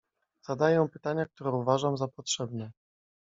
"Zadaję 0.47 0.87
pytania, 0.93 1.25
które 1.25 1.51
uważam 1.51 1.97
za 1.97 2.07
potrzebne." 2.07 2.71